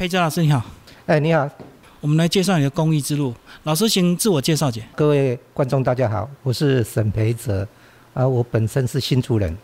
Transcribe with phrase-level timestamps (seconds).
[0.00, 0.64] 佩哲老师你好，
[1.06, 1.50] 哎，你好，
[2.00, 3.34] 我们来介绍你的公益之路。
[3.64, 4.86] 老师，请自我介绍解。
[4.94, 7.66] 各位观众大家好，我是沈培哲，
[8.14, 9.58] 啊，我本身是新竹人。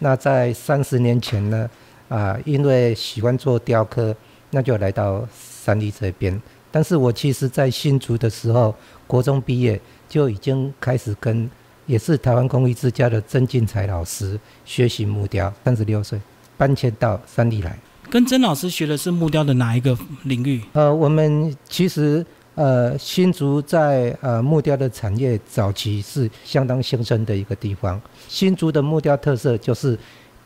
[0.00, 1.70] 那在三十年前呢，
[2.10, 4.14] 啊，因为喜欢做雕刻，
[4.50, 6.38] 那就来到三立这边。
[6.70, 8.74] 但是我其实在新竹的时候，
[9.06, 11.50] 国中毕业就已经开始跟，
[11.86, 15.50] 也是台湾工艺之家的曾进才老师学习木雕。
[15.64, 16.20] 三十六岁
[16.58, 17.78] 搬迁到三立来。
[18.10, 20.60] 跟曾老师学的是木雕的哪一个领域？
[20.72, 22.26] 呃，我们其实
[22.56, 28.00] 呃新竹在呃木雕的产业早期是相当兴盛的一个地方。
[28.26, 29.96] 新竹的木雕特色就是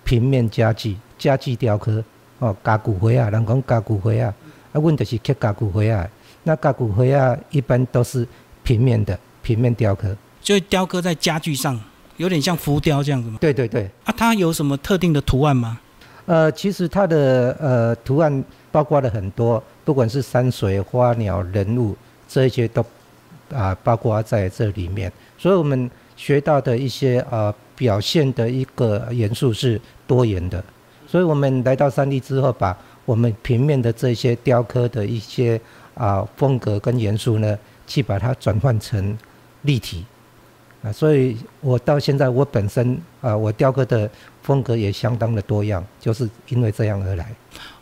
[0.05, 2.05] 平面家具、家具雕刻
[2.39, 4.33] 哦，加骨灰啊，人讲加骨灰啊，
[4.75, 6.07] 啊，阮就是刻加骨灰啊。
[6.43, 8.29] 那加骨灰啊，一般都是
[8.63, 11.81] 平面的平面雕刻，就雕刻在家具上，
[12.19, 13.39] 有点像浮雕这样子吗？
[13.41, 13.91] 对对对。
[14.05, 15.81] 啊，它有什么特定的图案吗？
[16.27, 21.95] 呃，其实它的呃图案包括了很多，不管是山水、花鸟、人物，
[22.27, 22.85] 这些都
[23.53, 25.13] 啊包括在这里面。
[25.37, 30.65] 所以我们学到的一些啊表现的一个元素是多元的。
[31.07, 35.61] 所以我们来到三 D 之后，把我们平面的这些雕刻的一些
[35.95, 39.17] 啊风格跟元素呢，去把它转换成
[39.63, 40.05] 立体。
[40.85, 44.09] 啊，所以我到现在我本身啊，我雕刻的
[44.43, 47.27] 风格也相当的多样，就是因为这样而来。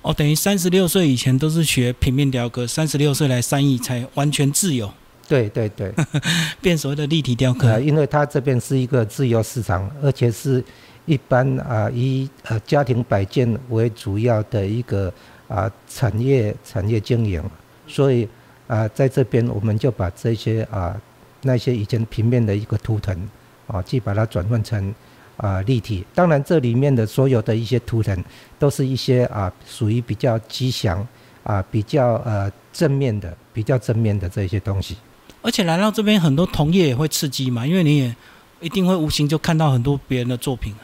[0.02, 4.88] 哦，等于三十六岁以前都是学平面雕刻，三十六岁来三义才完全自由。
[5.26, 5.92] 对对对，
[6.62, 7.80] 变所谓的立体雕刻。
[7.80, 10.62] 因为它这边是一个自由市场，而且是
[11.04, 15.12] 一般啊以呃家庭摆件为主要的一个
[15.48, 17.42] 啊产业产业经营，
[17.88, 18.28] 所以
[18.68, 20.96] 啊在这边我们就把这些啊。
[21.42, 23.16] 那些以前平面的一个图腾，
[23.66, 24.94] 啊，去把它转换成
[25.36, 26.04] 啊立体。
[26.14, 28.24] 当然，这里面的所有的一些图腾，
[28.58, 31.06] 都是一些啊属于比较吉祥
[31.42, 34.96] 啊比较呃正面的、比较正面的这些东西。
[35.42, 38.16] 而且来到这边，很多同业也会刺激嘛，因为你也
[38.60, 40.74] 一定会无形就看到很多别人的作品。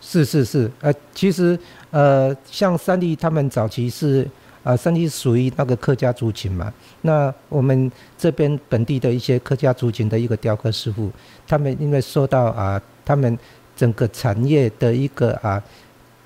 [0.00, 1.58] 是是是，呃，其实
[1.90, 4.28] 呃，像三弟他们早期是。
[4.62, 6.72] 啊，三是属于那个客家族群嘛。
[7.00, 11.10] 那我们这边本地的一些客家族群的一个雕刻师傅，
[11.46, 13.36] 他们因为受到啊，他们
[13.74, 15.62] 整个产业的一个啊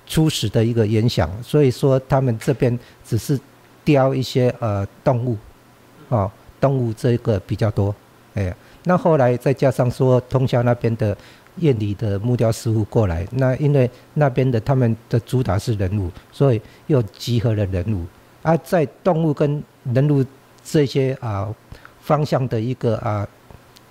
[0.05, 3.39] 初始的一个影响，所以说他们这边只是
[3.83, 5.35] 雕一些呃动物，
[6.09, 6.31] 哦，
[6.61, 7.93] 动物这个比较多。
[8.35, 11.17] 哎，那后来再加上说通宵那边的
[11.55, 18.05] 夜里的木雕师傅过来，那因为那边的他们的主打是人物，所以又集合了人物。
[18.41, 19.61] 啊，在动物跟
[19.93, 20.23] 人物
[20.63, 21.53] 这些啊
[22.01, 23.27] 方向的一个啊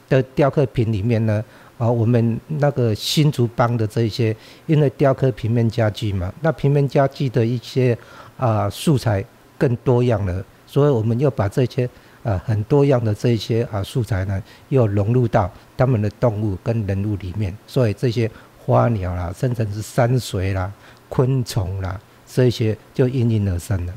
[0.09, 1.45] 的雕刻品里面呢，
[1.79, 4.35] 啊，我们那个新竹帮的这些，
[4.67, 7.97] 因为雕刻平面家具嘛，那平面家具的一些
[8.37, 9.25] 啊素材
[9.59, 11.89] 更多样了，所以我们又把这些
[12.23, 18.31] 啊很多样的这些啊素材呢，又融入到他们的动物跟人物里面，所以这些
[18.65, 20.73] 花鸟啦，甚至是山水啦、
[21.09, 23.93] 昆虫啦，这些就应运而生了。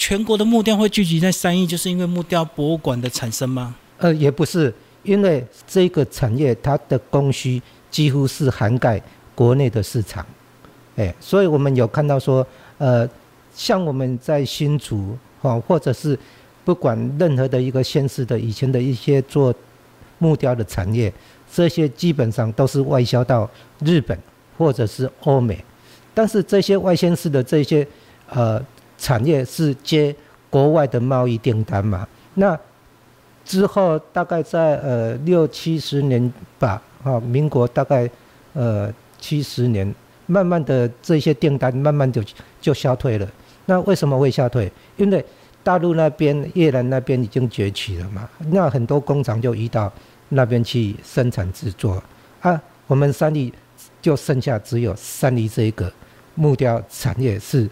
[0.00, 3.74] 全国的木雕会聚集在三义，就是因为木雕博物馆的产生吗？
[3.98, 4.72] 呃，也不是，
[5.02, 8.98] 因为这个产业它的供需几乎是涵盖
[9.34, 10.24] 国内的市场，
[10.96, 12.44] 哎，所以我们有看到说，
[12.78, 13.06] 呃，
[13.54, 16.18] 像我们在新竹哈，或者是
[16.64, 19.54] 不管任何的一个县市的以前的一些做
[20.16, 21.12] 木雕的产业，
[21.52, 23.48] 这些基本上都是外销到
[23.80, 24.18] 日本
[24.56, 25.62] 或者是欧美，
[26.14, 27.86] 但是这些外县市的这些
[28.30, 28.64] 呃。
[29.00, 30.14] 产业是接
[30.50, 32.06] 国外的贸易订单嘛？
[32.34, 32.56] 那
[33.46, 38.08] 之后大概在呃六七十年吧，啊，民国大概
[38.52, 39.92] 呃七十年，
[40.26, 42.22] 慢慢的这些订单慢慢就
[42.60, 43.26] 就消退了。
[43.64, 44.70] 那为什么会消退？
[44.98, 45.24] 因为
[45.62, 49.90] 大陆那边、越南那边已经崛起了嘛，那很多工厂就移到
[50.28, 52.02] 那边去生产制作
[52.42, 52.60] 啊。
[52.86, 53.50] 我们三立
[54.02, 55.90] 就剩下只有三立这一个
[56.34, 57.66] 木雕产业是。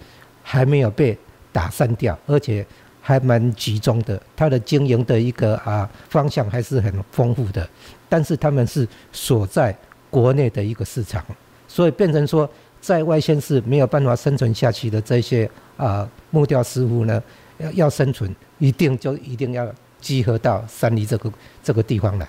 [0.50, 1.14] 还没有被
[1.52, 2.66] 打散掉，而且
[3.02, 4.18] 还蛮集中的。
[4.34, 7.68] 它的经营的一个啊方向还是很丰富的，
[8.08, 9.76] 但是他们是所在
[10.08, 11.22] 国内的一个市场，
[11.68, 12.48] 所以变成说
[12.80, 17.22] 在外县市没有办法生存下去的这些啊木雕师傅呢，
[17.58, 19.70] 要要生存，一定就一定要
[20.00, 21.30] 集合到山里这个
[21.62, 22.26] 这个地方来。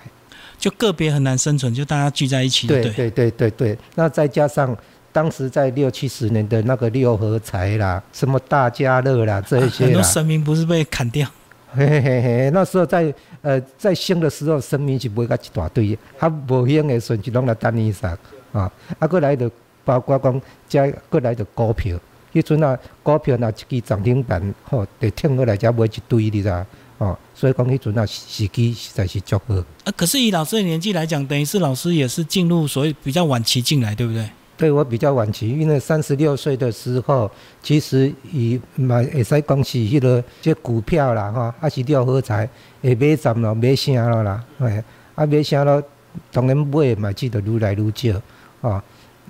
[0.58, 2.66] 就个别很难生存，就大家聚在一起。
[2.66, 4.76] 对对对对对，那再加上。
[5.12, 11.28] 当时在六七十年的那个六合彩啦，什么大家乐啦，这些很多神明不是被砍掉？
[11.72, 18.16] 嘿嘿嘿，那时候在呃在兴的时候，神明是不会甲一大堆，他无兴的时候就拢来等你啥
[18.52, 18.70] 啊？
[18.98, 19.50] 啊，过来的
[19.84, 21.96] 包括讲加过来的股票
[22.32, 26.64] 迄阵啊，股票若一支涨停板，吼，得跳过来才买一堆，你知道？
[26.98, 29.54] 哦，所以讲迄阵啊，时机实在是足好。
[29.84, 34.28] 啊，可是以老师的年纪来讲，等于是老师也是进入所谓比较晚期进来，对不对？
[34.60, 37.30] 对我比较晚期，因为三十六岁的时候，
[37.62, 42.46] 其实以买会使讲是迄个即股票啦，吼，还是六合彩
[42.82, 44.84] 会买涨咯，买啥咯啦，哎，
[45.14, 45.82] 啊买啥咯，
[46.30, 48.20] 当然买嘛，记得愈来愈少，
[48.60, 48.82] 哦，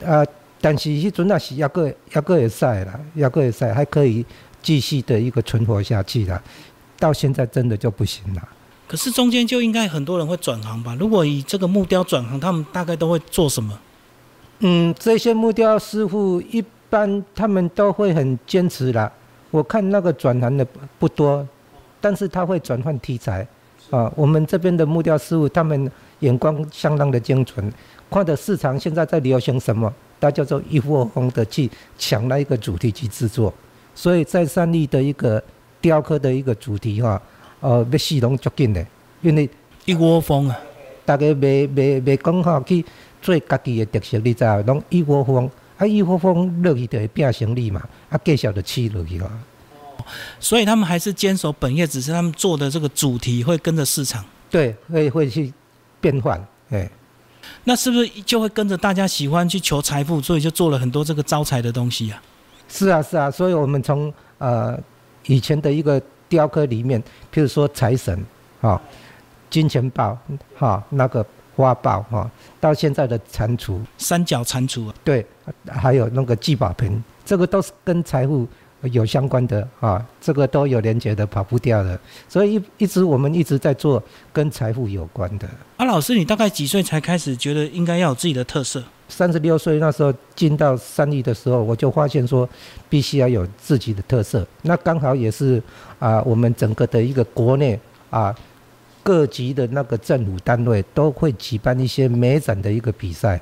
[0.04, 0.26] 啊，
[0.60, 4.26] 但是迄阵啊是抑个抑个会使啦，抑个会使，还可以
[4.60, 6.42] 继续的一个存活下去啦。
[6.98, 8.42] 到现在真的就不行了。
[8.88, 10.96] 可是中间就应该很多人会转行吧？
[10.98, 13.78] 如果以这个木雕转行，他们大概都会做什么？
[14.62, 19.10] 嗯，这些木雕师傅一般他们都会很坚持啦。
[19.50, 20.66] 我看那个转行的
[20.98, 21.46] 不多，
[21.98, 23.46] 但是他会转换题材
[23.90, 24.12] 啊。
[24.14, 27.72] 我们这边的木雕师傅，他们眼光相当的精准，
[28.10, 29.90] 看的市场现在在流行什么，
[30.20, 33.52] 他叫做一窝蜂的去抢那一个主题去制作。
[33.94, 35.42] 所以在三立的一个
[35.80, 37.20] 雕刻的一个主题哈，
[37.60, 38.86] 呃，要系统足紧的，
[39.22, 39.48] 因为
[39.86, 40.58] 一窝蜂啊，
[41.06, 42.84] 大家未未未讲好去。
[43.22, 44.66] 做家己的特色，你知影？
[44.66, 49.30] 拢一窝蜂，啊一窝蜂落去就会变成你嘛，啊继续就起落去了。
[50.38, 54.24] 所以他们还是坚守本业，只是他们做的这个主题会跟着市场。
[54.50, 55.52] 对，会会去
[56.00, 56.90] 变换，哎。
[57.64, 62.22] 那是不是就会跟着大家喜欢去求财富，所以就做了很多这个招财的东西啊？
[62.68, 64.78] 是啊，是啊，所以我们从呃
[65.26, 67.00] 以前的一个雕刻里面，
[67.32, 68.24] 譬如说财神，
[68.60, 68.80] 哈，
[69.50, 70.16] 金钱豹，
[70.56, 71.24] 哈，那个。
[71.56, 75.26] 花豹哈，到现在的蟾蜍，三角蟾蜍啊，对，
[75.66, 78.46] 还有那个聚宝盆，这个都是跟财富
[78.82, 81.98] 有相关的啊，这个都有连接的，跑不掉的。
[82.28, 84.02] 所以一一直我们一直在做
[84.32, 85.48] 跟财富有关的。
[85.78, 88.82] 啊，老师，你大概几岁才开始觉得应该要有自己的特色？
[89.08, 92.48] 三十六岁那时候进到三立的时候，我就发现说，
[92.88, 94.46] 必须要有自己的特色。
[94.62, 95.60] 那刚好也是
[95.98, 97.80] 啊，我们整个的一个国内
[98.10, 98.34] 啊。
[99.10, 103.40] 各级的那个政府单位都会举办一些美展的一个比赛，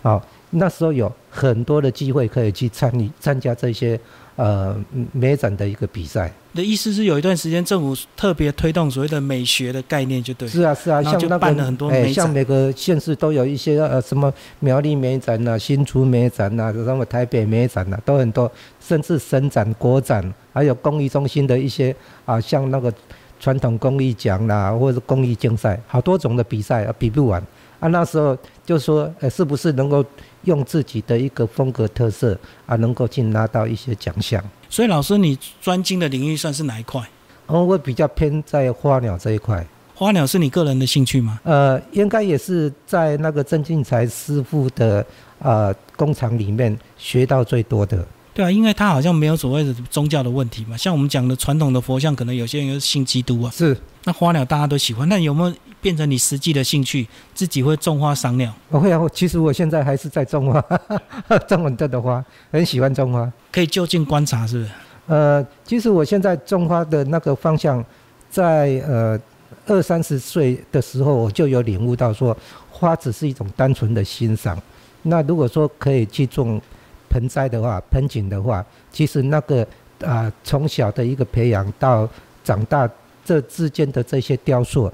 [0.00, 3.98] 好，那时候有很多的机会可以去参与参加这些
[4.36, 4.76] 呃
[5.10, 6.32] 美展的一个比赛。
[6.54, 10.46] 的意思是有一段时间政府特别推动所谓的美学的概念，就对。
[10.46, 18.48] 是啊是啊，像那个哎，像每个县市都有一些呃什么苗栗美展呐、新竹美展呐、什么台北美展呐，都很多，
[18.80, 20.22] 甚至省展、国展，
[20.52, 21.94] 还有公益中心的一些
[22.24, 22.94] 啊，像那个。
[23.40, 27.42] 传统工艺奖啦，或者是工艺竞赛，好多种的比赛啊，比不完
[27.80, 27.88] 啊。
[27.88, 30.04] 那时候就说，呃，是不是能够
[30.44, 34.42] 用自己的一个风格特色啊，能够去拿到一些奖项？
[34.68, 37.00] 所以老师，你专精的领域算是哪一块？
[37.46, 39.66] 哦，我比较偏在花鸟这一块。
[39.94, 41.40] 花鸟是你个人的兴趣吗？
[41.42, 45.04] 呃，应该也是在那个郑进才师傅的
[45.40, 48.06] 呃工厂里面学到最多的。
[48.38, 53.50] 对啊，因为他好像没有所谓的宗教的问题嘛，像我们讲的传统的佛像，可能有些人信基督啊。
[53.50, 53.76] 是。
[54.04, 57.04] 那花鸟大家都喜欢，那有没有变成你实际的兴趣？
[57.34, 58.54] 自己会种花赏鸟？
[58.68, 60.64] 我会啊，其实我现在还是在种花，
[61.48, 63.28] 种很多的花，很喜欢种花。
[63.50, 64.70] 可以就近观察，是不是？
[65.08, 67.84] 呃，其实我现在种花的那个方向，
[68.30, 69.18] 在呃
[69.66, 72.36] 二三十岁的时候，我就有领悟到说，
[72.70, 74.56] 花只是一种单纯的欣赏。
[75.02, 76.62] 那如果说可以去种。
[77.10, 79.66] 盆栽的话，盆景的话，其实那个
[80.04, 82.08] 啊，从小的一个培养到
[82.44, 82.88] 长大，
[83.24, 84.92] 这之间的这些雕塑，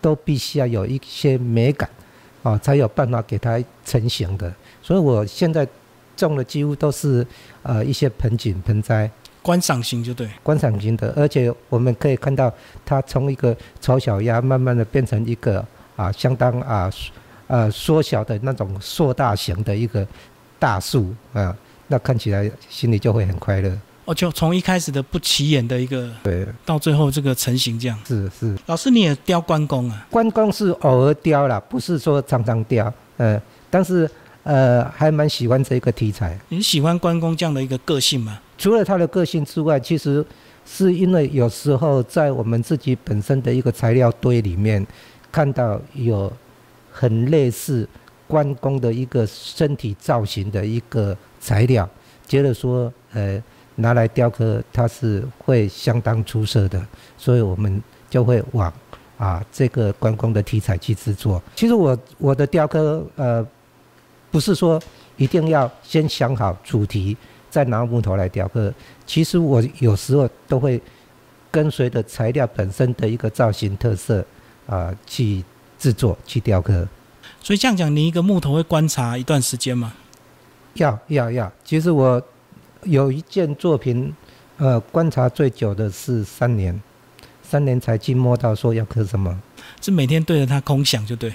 [0.00, 1.88] 都必须要有一些美感，
[2.42, 4.52] 啊，才有办法给它成型的。
[4.82, 5.66] 所以我现在
[6.16, 7.26] 种的几乎都是
[7.62, 9.10] 呃一些盆景、盆栽，
[9.40, 12.52] 观赏型就对，观赏型的，而且我们可以看到
[12.84, 15.64] 它从一个丑小鸭，慢慢的变成一个
[15.96, 16.90] 啊，相当啊
[17.46, 20.06] 呃缩小的那种硕大型的一个。
[20.62, 21.52] 大树啊，
[21.92, 23.78] 那看起来心里就会很快乐。
[24.06, 27.98] 哦，就从一开始的不起眼的一个，对，到最后这个成型这样。
[28.08, 30.06] 是是，老师你也雕关公啊？
[30.10, 32.90] 关公是偶尔雕啦，不是说常常雕。
[33.18, 34.10] 呃，但是
[34.42, 36.36] 呃，还蛮喜欢这个题材。
[36.48, 38.40] 你喜欢关公这样的一个个性吗？
[38.56, 40.24] 除了他的个性之外，其实
[40.64, 44.84] 是因为有时候在我们自己本身的一个材料堆里面，
[45.30, 46.32] 看到有
[46.90, 47.86] 很类似。
[48.32, 51.86] 关公的一个身体造型的一个材料，
[52.26, 53.42] 觉得说，呃，
[53.74, 56.82] 拿来雕刻它是会相当出色的，
[57.18, 58.72] 所以我们就会往
[59.18, 61.42] 啊这个关公的题材去制作。
[61.54, 63.46] 其实我我的雕刻，呃，
[64.30, 64.80] 不是说
[65.18, 67.14] 一定要先想好主题
[67.50, 68.72] 再拿木头来雕刻，
[69.04, 70.80] 其实我有时候都会
[71.50, 74.24] 跟随着材料本身的一个造型特色
[74.66, 75.44] 啊去
[75.78, 76.88] 制作去雕刻。
[77.40, 79.92] 所以这样讲，你一个木头会观察一段时间吗？
[80.74, 81.52] 要要要。
[81.64, 82.20] 其实我
[82.84, 84.14] 有一件作品，
[84.56, 86.80] 呃，观察最久的是三年，
[87.42, 89.40] 三年才去摸到说要刻什么。
[89.80, 91.32] 是每天对着它空想就对。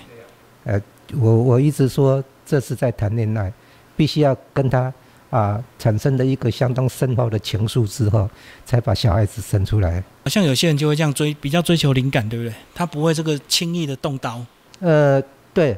[0.63, 0.81] 呃，
[1.13, 3.51] 我我一直说这是在谈恋爱，
[3.95, 4.91] 必须要跟他
[5.29, 8.29] 啊产生的一个相当深厚的情愫之后，
[8.65, 10.03] 才把小孩子生出来。
[10.23, 12.53] 好像有些人就会这样追，比较追求灵感，对不对？
[12.73, 14.43] 他不会这个轻易的动刀。
[14.79, 15.21] 呃，
[15.53, 15.77] 对，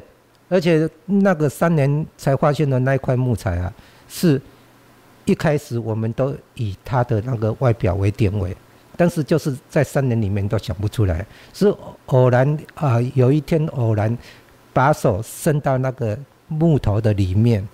[0.50, 3.72] 而且那个三年才发现的那一块木材啊，
[4.08, 4.38] 是
[5.24, 8.54] 一开始我们都以它的那个外表为点位，
[8.96, 11.72] 但是就是在三年里面都想不出来，是
[12.06, 14.18] 偶然啊，有一天偶然
[14.72, 17.66] 把手伸到那个木头的里面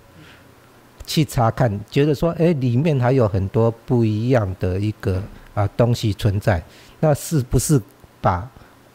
[1.05, 5.21] 去查看，觉得说，哎，里面还有很多不一样的一个
[5.55, 6.63] 啊东西存在，
[6.99, 7.81] 那是不是
[8.21, 8.47] 把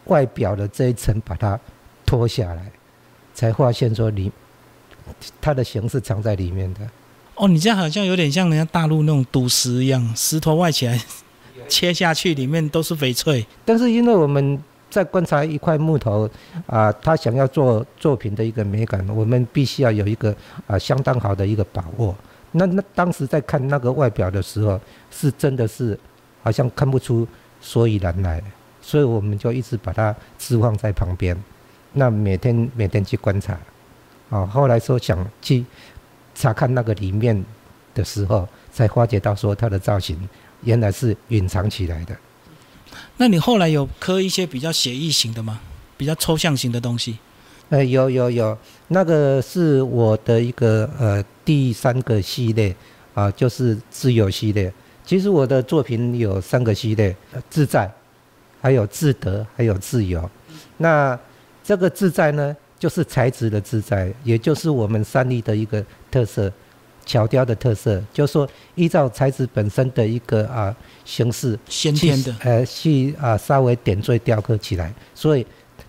[0.05, 1.59] 外表的这一层把它
[2.05, 2.71] 脱下来，
[3.33, 4.31] 才发现说里
[5.41, 6.81] 它的形是藏在里面的。
[7.35, 11.01] 哦，你这样好像有点像人家大陆那种赌石一样，石头外起来
[11.67, 13.45] 切下去，里面都是翡翠。
[13.65, 16.29] 但是因为我们在观察一块木头
[16.67, 20.35] 啊，他想要做作品的一个美感，我们必须要有一个
[20.67, 22.15] 啊相当好的一个把握。
[22.51, 25.99] 那那当时在看那个外表的时候，是真的是
[26.43, 27.27] 好像看不出
[27.59, 28.39] 所以然来，
[28.79, 31.35] 所以我们就一直把它置放在旁边。
[31.93, 33.57] 那每天每天去观察，
[34.29, 35.63] 啊，后来说想去
[36.35, 37.43] 查看那个里面
[37.93, 40.17] 的时候，才发觉到说它的造型
[40.63, 42.15] 原来是隐藏起来的。
[43.17, 45.59] 那你后来有刻一些比较写意型的吗？
[45.95, 47.17] 比较抽象型的东西？
[47.69, 48.57] 呃，有有有，
[48.89, 52.75] 那个是我的一个呃第三个系列
[53.13, 54.71] 啊，就是自由系列。
[55.05, 57.91] 其实我的作品有三个系列：呃自在，
[58.61, 60.29] 还有自得，还有自由。
[60.77, 61.17] 那
[61.63, 66.51] 这个自在呢，就是材质的自在，也就是我们三立的一个特色，
[67.05, 72.35] 巧雕的特色，就是说依照材质本身的一个啊形式，先天的。
[72.41, 75.45] 呃去啊稍微点缀雕刻起来，所以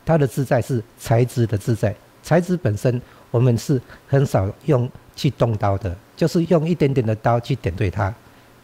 [0.06, 3.00] 它的自在是材质的自在，材质本身
[3.30, 8.14] 我们是很少用去动刀的，就是用一点点的刀去点缀它，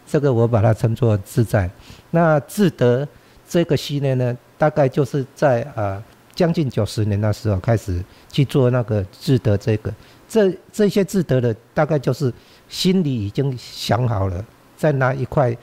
[0.07, 1.69] 这个我把它称作自在。
[2.13, 3.07] 那自得
[3.49, 6.01] 这个系列呢，大概就是在啊
[6.41, 9.93] 将近九十年那时候开始去做那个自得这个，
[10.27, 12.33] 这这些自得的大概就是
[12.67, 14.43] 心里已经想好了，
[14.75, 15.55] 再拿一块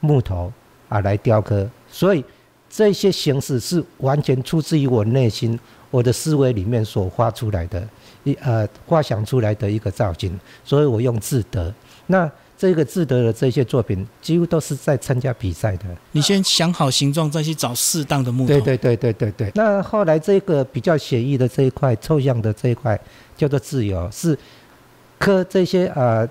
[0.00, 0.52] 木头
[0.90, 2.22] 啊来雕刻，所以
[2.68, 5.58] 这些形式是完全出自于我内心、
[5.90, 7.88] 我的思维里面所画出来的，
[8.24, 11.72] 一呃画想出来的一个造型，所以我用自得。
[12.08, 15.84] 那这个自得的这些作品，几乎都是在参加比赛的。
[16.12, 18.48] 你先想好形状，再去找适当的木头。
[18.48, 19.52] 对对对对对对。
[19.54, 22.98] 那后来这个比较写意的这一块，抽象的这一块
[23.36, 24.38] 叫做自由，是
[25.18, 26.26] 刻这些呃，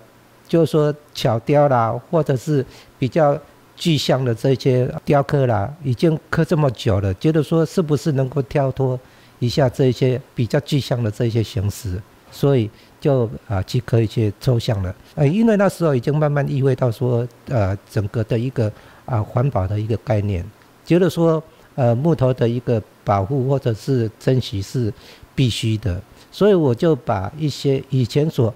[0.48, 2.66] 就是说巧雕啦，或者是
[2.98, 3.40] 比较
[3.76, 9.00] 具象的这些雕刻啦，已经刻这么久了，觉得说是不是能够跳脱
[9.40, 12.02] 一下这些比较具象的这些形式，
[12.32, 12.70] 所以
[13.06, 14.96] 就啊去刻一些抽象了。
[15.14, 18.72] 呃，因为那时候已经慢慢意会到说，呃，整个的一个
[19.06, 20.44] 啊环保的一个概念，
[20.84, 21.42] 觉得说
[21.76, 24.92] 呃木头的一个保护或者是珍惜是
[25.36, 28.52] 必须的，所以我就把一些以前所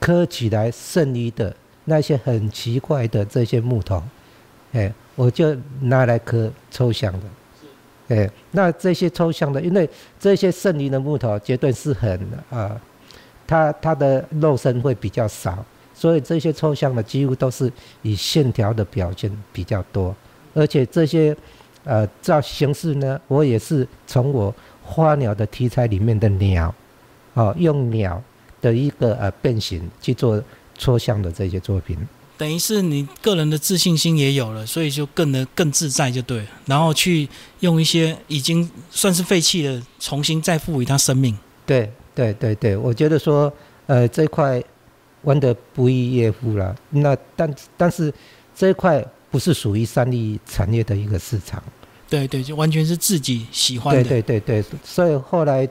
[0.00, 4.02] 刻起来剩余的那些很奇怪的这些木头，
[4.72, 12.18] 哎，我就拿来刻抽象的，哎，那这些抽象的，因为这些剩余的木头绝对是很
[12.50, 12.74] 啊、
[13.50, 17.70] 它它的肉身会比较少，所以这些抽象的几乎都是
[18.02, 20.14] 以线条的表现比较多，
[20.54, 21.36] 而且这些
[21.82, 24.54] 呃造形式呢，我也是从我
[24.84, 26.72] 花鸟的题材里面的鸟，
[27.34, 28.22] 哦，用鸟
[28.60, 30.40] 的一个呃变形去做
[30.78, 31.98] 抽象的这些作品。
[32.38, 36.46] 等于是你个人的自信心也有了，所以就更能更自在就对了。
[36.66, 37.28] 然后去
[37.58, 41.36] 用一些已经算是废弃的，重新再赋予它生命。
[41.66, 43.52] 对对对对，我觉得说，
[43.86, 44.62] 呃，这块
[45.22, 46.74] 玩的不亦乐乎了。
[46.90, 48.12] 那但但是
[48.54, 51.62] 这一块不是属于三立产业的一个市场。
[52.08, 54.02] 对对，就完全是自己喜欢的。
[54.02, 55.68] 对对对对，所以后来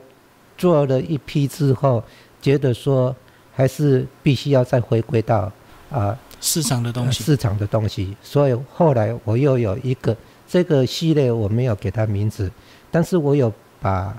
[0.56, 2.02] 做了一批之后，
[2.40, 3.14] 觉得说
[3.52, 5.52] 还是必须要再回归到
[5.90, 7.22] 啊、市场的东西。
[7.22, 10.16] 市场的东西，所以后来我又有一个
[10.48, 12.50] 这个系列，我没有给它名字，
[12.90, 14.16] 但是我有把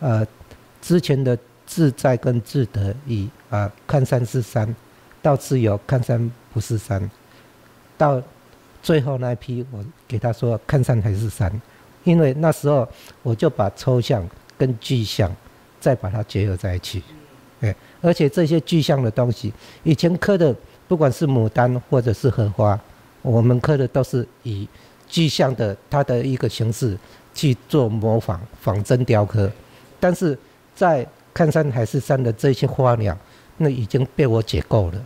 [0.00, 0.26] 呃
[0.86, 4.72] 之前的自在跟自得以啊、看山是山，
[5.20, 7.10] 到自由看山不是山，
[7.98, 8.22] 到
[8.84, 11.50] 最后那一批我给他说看山还是山，
[12.04, 12.88] 因为那时候
[13.24, 14.24] 我就把抽象
[14.56, 15.34] 跟具象
[15.80, 17.02] 再把它结合在一起，
[17.62, 19.52] 哎，而且这些具象的东西
[19.82, 20.54] 以前刻的
[20.86, 22.78] 不管是牡丹或者是荷花，
[23.22, 24.68] 我们刻的都是以
[25.08, 26.96] 具象的它的一个形式
[27.34, 29.50] 去做模仿仿真雕刻。
[29.98, 30.38] 但是
[30.76, 31.04] 在
[31.34, 33.16] 看山还是山的这些花鸟，
[33.56, 35.02] 那已经被我解构了。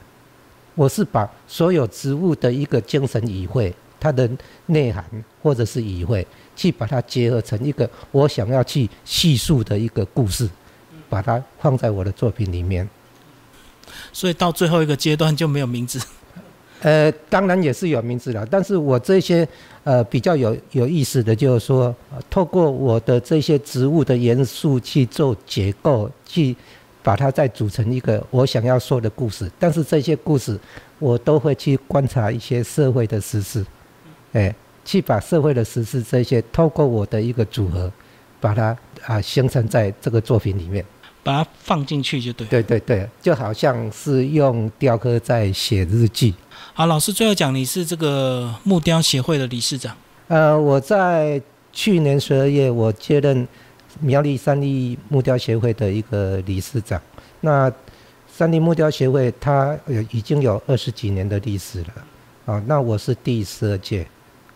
[0.75, 4.29] 我是把所有植物的一个精神语汇，它的
[4.67, 5.05] 内涵
[5.43, 10.49] 或者是语汇，去把它结合成一个我想要去叙述的一个故事，
[11.09, 12.89] 把它放在我的作品里面。
[14.13, 16.01] 所以到最后一个阶段就没有名字。
[16.83, 19.47] 呃，当然也是有名字了，但是我这些
[19.85, 21.95] 呃比较有有意思的就是说，
[22.31, 26.57] 透过我的这些植物的元素去做结构，去
[27.03, 29.51] 把它再组成一个我想要说的故事。
[29.59, 30.59] 但是这些故事
[30.99, 33.63] 我都会去观察一些社会的实事，
[34.33, 37.93] 哎，去把社会的实事这些透过我的一个组合，
[38.41, 40.83] 把它啊形成在这个作品里面。
[41.23, 42.47] 把它放进去就对。
[42.47, 46.35] 对对对，就好像是用雕刻在写日记。
[46.73, 49.97] 好，老师最后讲，你是这个木雕协会的理事长。
[50.29, 51.41] 呃，我在
[51.73, 53.47] 去年十二月，我接任
[54.01, 57.01] 苗栗三立木雕协会的一个理事长。
[57.41, 57.71] 那
[58.33, 61.95] 三立木雕协会它有已经有二十几年的历史了。
[62.47, 64.07] 啊，那我是第十二届。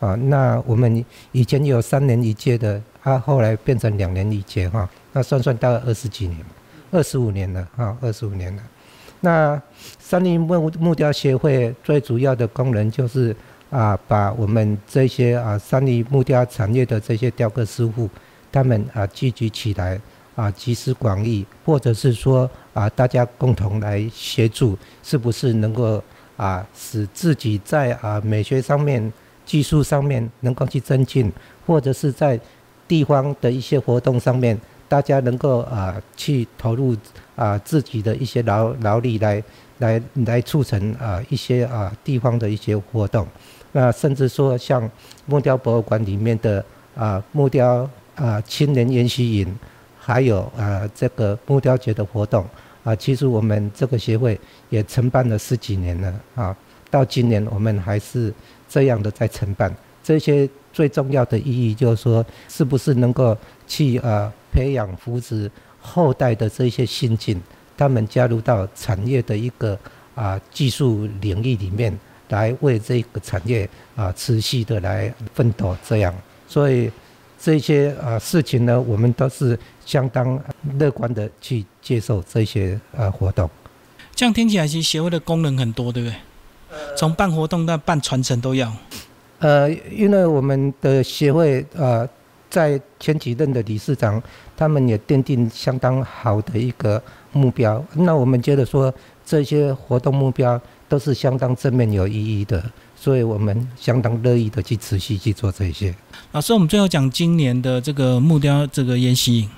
[0.01, 4.89] 啊，那我们以前有三年一届的，啊，后来变成两年一届哈。
[5.15, 6.39] 那算算大概二十几年，
[6.91, 8.63] 二十五年了啊，二十五年了。
[9.21, 9.63] 那
[9.99, 13.35] 三林木木雕协会最主要的功能就是
[13.71, 18.11] 啊，把我们这些啊三林木雕产业的这些雕刻师傅，
[18.51, 19.99] 他们啊聚集起来
[20.35, 26.03] 啊，集思广益，或者是说啊，大家共同来协助，是不是能够
[26.37, 29.13] 啊使自己在啊美学上面、
[29.47, 31.33] 技术上面能够去增进，
[31.65, 32.39] 或者是在
[32.89, 34.61] 地方的一些活动上面。
[34.95, 36.97] 大家能够啊去投入
[37.35, 39.43] 啊自己的一些劳劳力来
[39.79, 43.27] 来来促成啊一些啊地方的一些活动，
[43.73, 44.89] 那甚至说像
[45.27, 49.59] 木雕博物馆里面的啊木雕啊青年研习营，
[49.99, 52.47] 还有啊这个木雕节的活动
[52.85, 56.57] 啊，其实我们这个协会也承办了十几年了啊，
[56.89, 58.33] 到今年我们还是
[58.69, 59.75] 这样的在承办。
[60.05, 63.35] 这些最重要的意义就是说，是不是能够
[63.67, 64.31] 去呃？
[64.55, 67.43] 培养扶持后代的这些新进，
[67.77, 69.77] 他们加入到产业的一个
[70.15, 71.93] 啊技术领域里面，
[72.29, 75.77] 来为这个产业啊持续的来奋斗。
[75.85, 76.15] 这样，
[76.47, 76.89] 所以
[77.37, 80.41] 这些啊事情呢，我们都是相当
[80.79, 83.51] 乐观的去接受这些呃活动。
[84.15, 86.17] 这样听起来，其实协会的功能很多，对不对？
[86.97, 88.73] 从办活动到办传承都要。
[89.45, 92.09] 呃，因为我们的协会呃。
[92.51, 94.23] 在前几任的理事长，
[94.57, 97.03] 他们也奠定相当好的一个
[97.33, 97.85] 目标。
[97.95, 98.95] 那我们觉得说，
[99.27, 102.63] 这些活动目标都是相当正面有意义的，
[102.95, 105.93] 所以我们相当乐意的去持续去做这些。
[106.31, 109.51] 老师，我们最后讲今年的这个木雕这个研习营。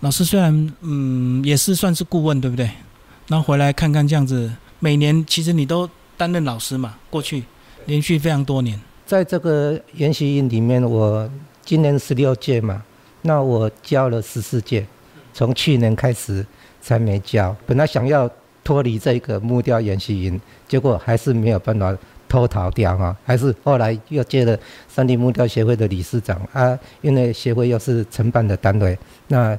[0.00, 2.70] 老师虽然嗯也是算是顾问，对不对？
[3.28, 7.44] 然后回来看看这样子，每年其实你都担任老师嘛，过去
[7.84, 8.80] 连续非常多年。
[9.06, 11.30] 在这个研习营里面，我。
[11.64, 12.80] 今年十六届嘛，
[13.22, 14.86] 那我教了十四届，
[15.34, 16.46] 从去年开始
[16.80, 17.56] 才没教。
[17.66, 18.30] 本来想要
[18.62, 21.92] 脱离这个木雕研习营，结果还是没有办法
[22.28, 29.58] 脱逃掉哈，还是后来又接了三地木雕协会的理事长啊，因为协会又是承办的单位，那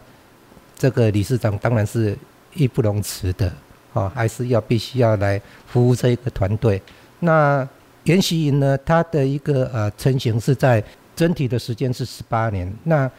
[0.78, 2.18] 这个理事长当然是
[2.54, 3.52] 义不容辞的，
[3.92, 6.82] 哦，还是要必须要来服务这一个团队。
[7.20, 7.68] 那
[8.08, 10.84] 研习营呢，它的一个呃成型是在。
[11.18, 13.10] 整体的时间是十八年，那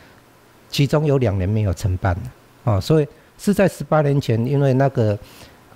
[0.68, 2.16] 其中有两年没有承办
[2.62, 5.18] 哦，所以是在十八年前，因为那个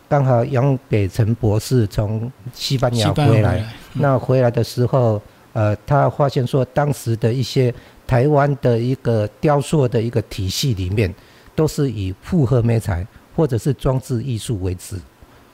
[0.08, 5.20] 刚好杨北辰博士从西班牙回来，那回来的时候，
[5.52, 7.74] 呃，他发现说当时的一些
[8.06, 11.12] 台湾的一个雕塑的一个体系里面，
[11.56, 14.94] 都是以复合美材或者是装置艺术为主，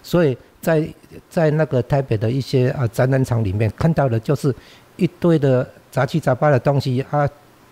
[0.03, 0.37] 所以
[0.69, 0.89] 在
[1.31, 4.55] 在那个台北的一些啊展览场里面看到的就是
[4.97, 5.67] 一堆的。
[5.91, 7.27] 杂七杂八的东西啊，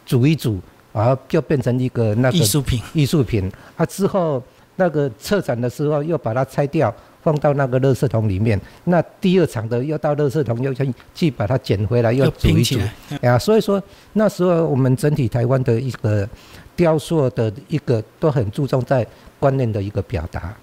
[0.06, 0.58] 煮一煮
[0.94, 2.80] 啊，就变成一个那个艺术品。
[2.94, 4.42] 艺术品啊，之后
[4.76, 8.58] 那个策展的时候又把它拆掉，放到那个垃圾桶里面。
[8.84, 12.80] 那第二场的又到垃圾桶，又去去把它捡回来，又煮一煮。
[13.20, 13.80] 啊，所以说
[14.14, 16.26] 那时候我们整体台湾的一个
[16.74, 19.06] 雕塑的一个都很注重在
[19.38, 20.56] 观念的一个表达，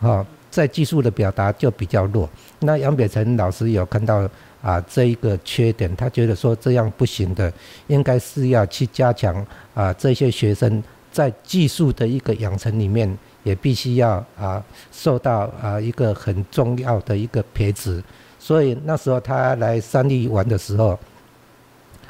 [0.00, 0.24] 啊，
[0.58, 2.28] 在技术的表达就比较弱。
[2.58, 4.28] 那杨北辰老师有看到。
[4.60, 7.52] 啊，这一个缺点，他觉得说这样不行的，
[7.86, 13.08] 应该是要去加强啊，这些学生在技术的一个养成里面
[13.44, 18.02] 也必须要啊受到啊一个很重要的一个培植。
[18.40, 20.98] 所以那时候他来三立玩的时候，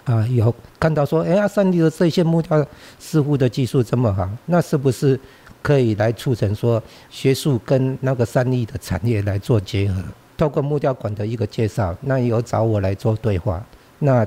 [0.05, 2.67] 啊有看到说，哎呀，三立的这些木雕
[2.99, 5.21] 师傅的技术这么好，那是不是
[5.69, 10.03] 可以来促成说学术跟那个三立的产业来做结合？
[10.39, 13.63] 透过木雕馆的一个介绍，那有找我来做对话，
[13.99, 14.27] 那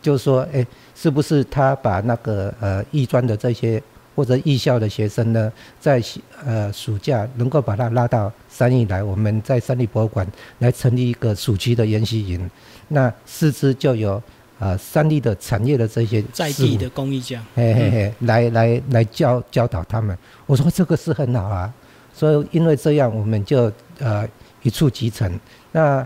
[0.00, 3.82] 就说，哎，是不是他把那个呃艺专的这些
[4.16, 6.02] 或者艺校的学生呢，在
[6.42, 10.26] 呃暑假能够把他拉到三义来，我们在三义博物馆
[10.60, 12.50] 来成立一个暑期的研习营，
[12.88, 14.22] 那师资就有
[14.58, 20.16] 呃三立的产业的这些在地的工艺家，嘿嘿嘿，来来来教教导他们。
[20.46, 21.72] 我说这个是很好啊，
[22.14, 24.28] 所以因为这样，我们就呃。
[24.62, 25.38] 一触即成。
[25.70, 26.04] 那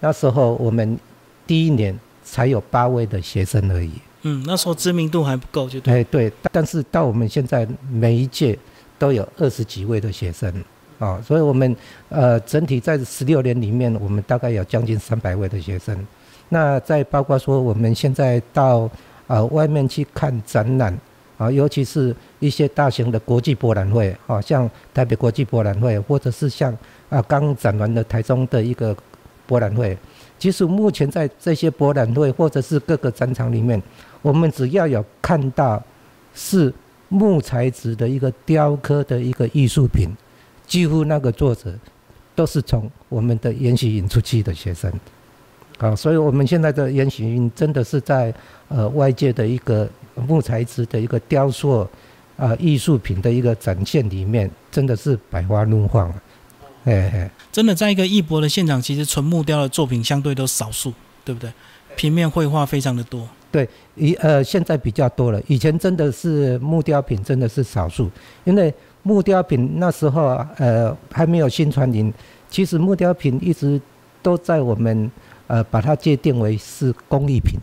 [0.00, 0.98] 那时候我们
[1.46, 3.90] 第一年才有八位的学生而已。
[4.22, 6.00] 嗯，那时候知名度还不够，就对。
[6.00, 6.32] 哎，对。
[6.50, 8.58] 但是到我们现在每一届
[8.98, 10.50] 都有二十几位的学生
[10.98, 11.76] 啊，所以我们
[12.08, 15.94] 呃整体在十六年里面，我们大概有将近三百位的学生。
[16.50, 18.90] 那再包括说我们现在到
[19.26, 20.94] 呃外面去看展览
[21.38, 26.76] 啊，尤其是一些大型的国际博览会啊，像台北国际博览会，或者是像。
[27.10, 28.96] 啊，刚展完的台中的一个
[29.44, 29.98] 博览会，
[30.38, 33.82] 其实目前在这些博览会或者是各个展场里面，
[34.22, 35.82] 我们只要有看到
[36.32, 36.72] 是
[37.08, 40.08] 木材质的一个雕刻的一个艺术品，
[40.68, 41.74] 几乎那个作者
[42.36, 44.88] 都是从我们的研习营出去的学生。
[45.80, 48.32] 啊，所以我们现在的研习营真的是在
[48.68, 51.88] 呃外界的一个木材质的一个雕塑
[52.36, 56.12] 啊艺术品的一个展现里面，真的是百花怒放。
[56.84, 60.92] 哎哎，真的，在一个艺博的现场，其实纯木雕的作品相对都少数，
[61.24, 61.50] 对不对？
[61.96, 63.26] 平面绘画非常的多。
[63.50, 68.10] 对，以呃现在比较多了，以前真的是木雕品真的是少数，
[68.44, 72.12] 因为木雕品那时候呃还没有新传营，
[72.48, 73.80] 其实木雕品一直
[74.22, 75.10] 都在我们
[75.50, 77.58] 呃把它界定为是工艺品，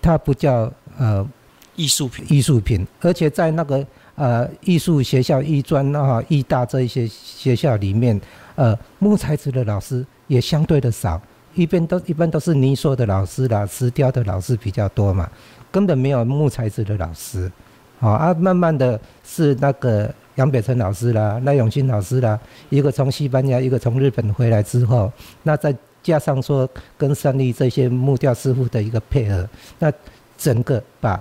[0.00, 1.26] 它不叫呃
[1.74, 3.84] 艺术品，艺术品，而且在那个
[4.14, 8.20] 呃艺术学校、艺专啊、艺大这一些学校里面。
[8.58, 11.20] 呃，木材质的老师也相对的少，
[11.54, 15.28] 一般都一般都是泥塑的老师啦，石雕的老师比较多嘛，
[15.70, 17.52] 根本没有木材质的老师。
[17.98, 25.12] 好啊，慢慢的是那个杨北辰老师啦，赖永新老师啦，一个从西班牙，一个从日本回来之后，
[25.42, 25.76] 那再
[26.06, 29.48] 加上说跟三立这些木雕师傅的一个配合，
[29.80, 29.92] 那
[30.38, 31.20] 整个把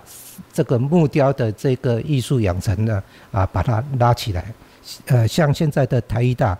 [0.53, 4.53] 这个木雕的这个艺术养成呢，啊，把它拉起来。
[5.07, 6.55] 呃，像现在的台艺大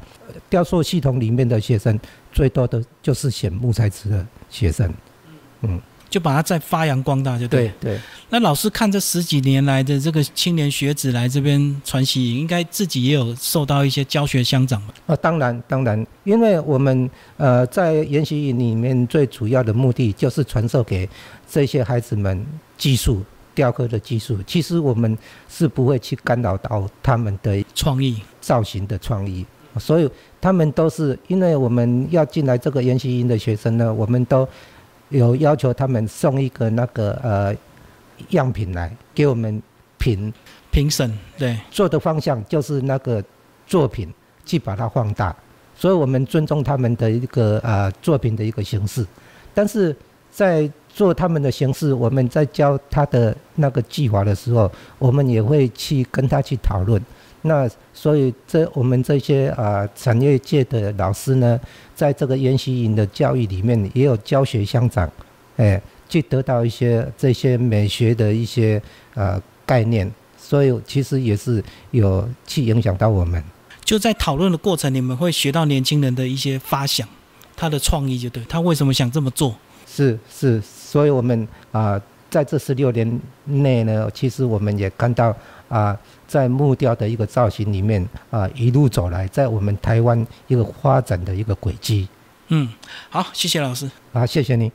[0.50, 2.00] 雕塑系统里面的学生，
[2.32, 4.92] 最多的就是选木材质的学生，
[5.62, 5.80] 嗯，
[6.16, 7.70] 就把它再发扬光大，就对。
[7.82, 8.00] 对。
[8.30, 14.94] 那老师看这十几年来的这个青年学子来这边传习，应该自己也有受到一些教学相长吧？
[15.08, 21.10] 啊，当然，当然，因为我们呃在研习营里面最主要的目的就是传授给
[21.52, 22.46] 这些孩子们
[22.78, 23.22] 技术。
[23.54, 25.18] 雕刻的技术，其实我们
[25.50, 29.46] 是不会去干扰到他们的创意、造型的创意，
[29.80, 30.10] 所以
[30.42, 34.46] 他们都是因为我们要进来这个研习营的学生呢，我们都
[35.10, 37.56] 有要求他们送一个那个呃
[38.30, 39.62] 样品来给我们
[39.98, 40.34] 评
[40.72, 43.24] 评审，对，做的方向就是那个
[43.68, 44.14] 作品
[44.46, 45.36] 去把它放大，
[45.76, 49.06] 所以我们尊重他们的一个呃作品的一个形式，
[49.54, 49.96] 但是
[50.32, 57.02] 在做他们的形式，我们在教他的那个计划的时候，我们也会去跟他去讨论。
[57.48, 61.60] 那所以这我们这些啊产业界的老师呢，
[61.96, 65.08] 在这个研习营的教育里面，也有教学相长，
[65.58, 65.80] 哎，
[66.10, 68.82] 去得到一些这些美学的一些
[69.14, 70.12] 呃概念。
[70.38, 73.44] 所以其实也是有去影响到我们。
[73.84, 77.08] 就在讨论的过程，你们会学到年轻人的一些发想，
[77.56, 79.56] 他的创意就对他为什么想这么做。
[79.88, 85.36] 是是，所以我们啊，在这十六年内呢，其实我们也看到
[85.70, 85.98] 啊，
[86.28, 92.08] 在木雕的一个造型里面啊，一路走来，在我们台湾一个发展的一个轨迹。
[92.50, 92.70] 嗯，
[93.10, 93.90] 好，谢谢老师。
[94.14, 94.72] 啊，谢谢你。